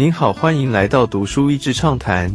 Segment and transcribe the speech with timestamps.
[0.00, 2.34] 您好，欢迎来到读书益智畅谈。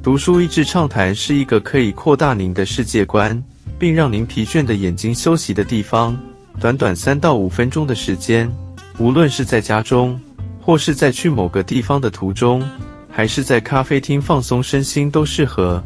[0.00, 3.42] 读书益智畅谈是一个可以扩大您的世界观，
[3.80, 6.16] 并让您疲倦的眼睛休息的地方。
[6.60, 8.48] 短短三到五分钟的时间，
[8.98, 10.20] 无论是在家中，
[10.60, 12.62] 或是在去某个地方的途中，
[13.10, 15.82] 还是在咖啡厅放松身心，都适合。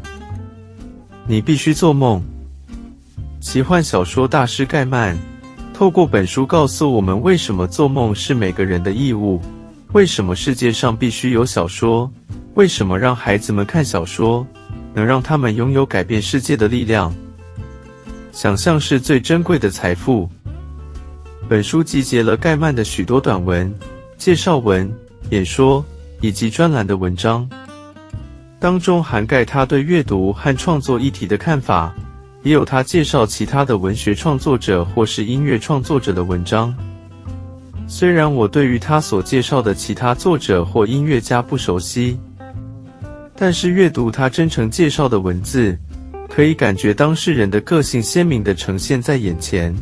[1.25, 2.23] 你必须做梦。
[3.41, 5.17] 奇幻小说大师盖曼
[5.73, 9.41] 透过本书告诉我们，为什么做梦是每个人的义务。
[9.95, 12.11] 为什么世界上必须有小说？
[12.55, 14.45] 为什么让孩子们看小说，
[14.93, 17.15] 能让他们拥有改变世界的力量？
[18.33, 20.29] 想象是最珍贵的财富。
[21.47, 23.73] 本书集结了盖曼的许多短文、
[24.17, 24.93] 介绍文、
[25.29, 25.81] 演说
[26.19, 27.49] 以及专栏的文章，
[28.59, 31.95] 当中涵盖他对阅读和创作议题的看法，
[32.43, 36.75] 也有他介绍其他的文学创作者或是音乐创作者的文章。
[37.87, 42.17] 虽然我对于他所介绍的其他作者或音乐家不熟悉，
[43.35, 45.77] 但是阅读他真诚介绍的文字，
[46.27, 49.73] 可以感觉当事人的个性鲜明地呈现在眼前。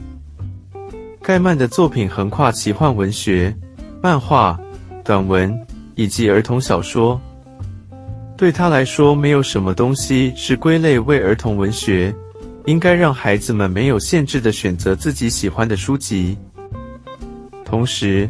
[1.22, 3.56] 盖曼的作品横跨奇幻文学、
[4.02, 4.60] 漫画、
[5.04, 5.58] 短文
[5.96, 7.20] 以及儿童小说。
[8.36, 12.14] 对他来说，没有什么东西是归类为儿童文学，
[12.66, 16.38] 应该让孩子们没有限制地选择自己喜欢的书籍。
[17.74, 18.30] 同时，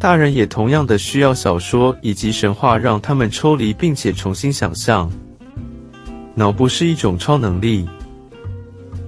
[0.00, 5.08] 大人也同样的需要小说以及神话，让他们抽离并且重新想象。
[6.34, 7.88] 脑部是一种超能力。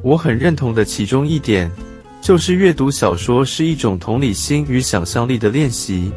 [0.01, 1.69] 我很认同的其中一点，
[2.21, 6.13] 就是阅读小说是一种同理心与想象力的练习。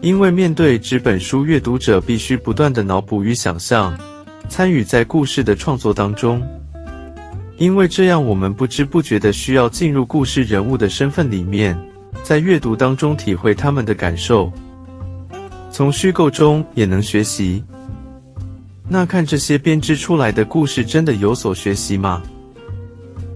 [0.00, 3.96] 因为面对纸本书，阅读者必须不断的脑补与想象，
[4.48, 6.42] 参与在故事的创作当中。
[7.56, 11.78] 因为这样，我们不知不觉的需要进入故事人物的身份里面。
[12.32, 14.50] 在阅读当中体会他们的感受，
[15.70, 17.62] 从虚构中也能学习。
[18.88, 22.22] 那看这些编织出来的故事，真的有所学习吗？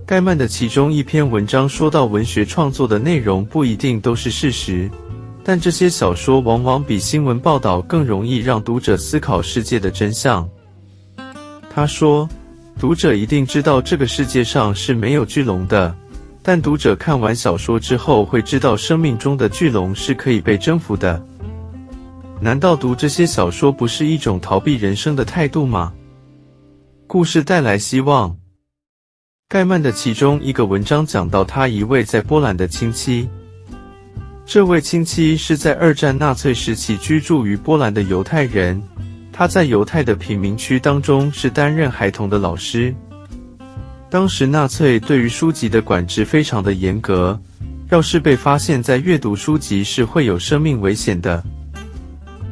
[0.07, 4.91] 盖曼的其中一篇文章说到，文学创作的内容不一定都是事实，
[5.45, 10.49] 但这些小说往往比新闻报道更容易让读者思考世界的真相。
[11.69, 12.27] 他说，
[12.81, 15.95] 读者一定知道这个世界上是没有巨龙的。
[16.49, 21.21] 但读者看完小说之后，会知道生命中的巨龙是可以被征服的。
[22.41, 25.93] 难道读这些小说不是一种逃避人生的态度吗？
[27.09, 28.37] 故事带来希望。
[29.49, 33.29] 盖曼的其中一个文章讲到他一位在波兰的亲戚，
[34.45, 38.81] 这位亲戚是在二战纳粹时期居住于波兰的犹太人，
[39.33, 42.95] 他在犹太的贫民区当中是担任孩童的老师。
[44.16, 47.38] 当时纳粹对于书籍的管制非常的严格，
[47.91, 51.44] 要是被发现，在阅读书籍是会有生命危险的。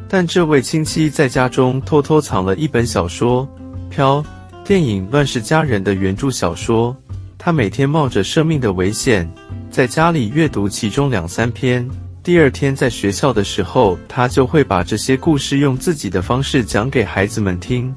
[0.07, 3.49] 但这位亲戚在家中偷偷藏了一本小说
[3.89, 4.21] 《飘》
[4.63, 6.95] 电影《乱世佳人》的原著小说，
[7.35, 9.27] 他每天冒着生命的危险，
[9.71, 11.89] 在家里阅读其中两三篇。
[12.21, 17.91] 第二天在学校的时候，他就会把这些故事用自己的方式讲给孩子们听。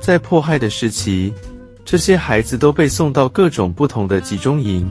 [0.00, 1.32] 在迫害的时期。
[1.90, 4.86] 这些孩子都被送到各种不同的集中营，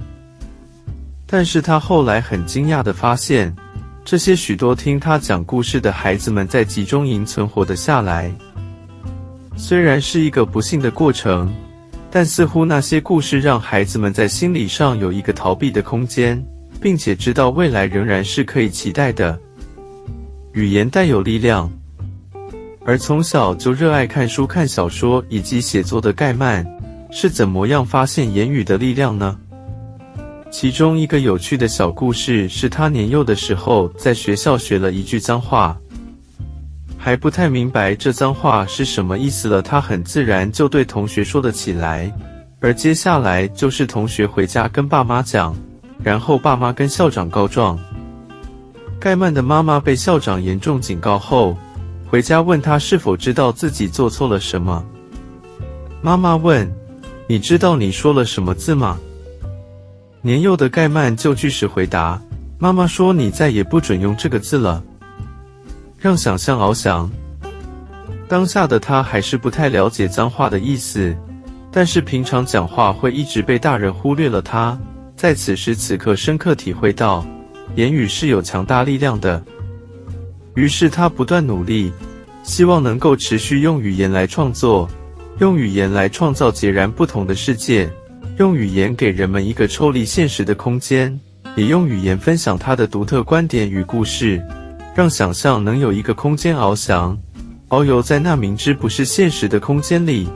[1.28, 3.56] 但是他后来很惊讶地发现，
[4.04, 8.34] 这些许多听他讲故事的孩子们在集中营存活的下来。
[9.56, 11.54] 虽然是一个不幸的过程，
[12.10, 16.44] 但似乎那些故事让孩子们在心理上有一个逃避的空间，
[16.82, 19.40] 并且知道未来仍然是可以期待的。
[20.54, 21.72] 语言带有力量，
[22.84, 26.66] 而从小就热爱看书、看小说以及写作的盖曼。
[27.10, 29.38] 是怎么样发现言语的力量呢？
[30.50, 35.78] 其中一个有趣的小故事是他年幼的时候在学校学了一句脏话，
[36.98, 42.10] 还不太明白这脏话是什么意思了，他很自然就对同学说了起来，
[42.62, 45.54] 而接下来就是同学回家跟爸妈讲，
[46.02, 47.78] 然后爸妈跟校长告状。
[49.00, 51.58] 盖曼的妈妈被校长严重警告后，
[52.10, 54.84] 回家问他是否知道自己做错了什么。
[56.02, 56.72] 妈妈问。
[57.30, 58.98] 你知道你说了什么字吗？
[60.22, 62.22] 年幼的盖曼就据实回答
[62.58, 64.82] ：“妈妈说你再也不准用这个字了。”
[66.00, 67.10] 让想象翱翔。
[68.30, 71.14] 当下的他还是不太了解脏话的意思，
[71.70, 74.42] 但是平常讲话会一直被大人忽略了。
[74.42, 74.80] 他
[75.18, 77.26] 在此时此刻深刻体会到，
[77.76, 79.44] 言语是有强大力量的。
[80.56, 81.92] 于是他不断努力，
[82.44, 84.90] 希望能够持续用语言来创作。
[85.40, 87.88] 用语言来创造截然不同的世界，
[88.40, 91.18] 用语言给人们一个抽离现实的空间，
[91.56, 94.42] 也用语言分享他的独特观点与故事，
[94.96, 97.16] 让想象能有一个空间翱翔，
[97.70, 100.28] 遨游在那明知不是现实的空间里，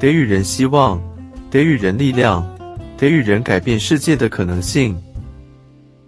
[0.00, 1.02] 给予人希望，
[1.50, 2.48] 给予人力量，
[2.96, 4.96] 给予人改变世界的可能性。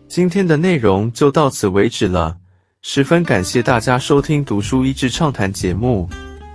[0.06, 2.36] 今天的内容就到此为止了，
[2.82, 6.08] 十分感谢大家收听读书益智畅谈节目。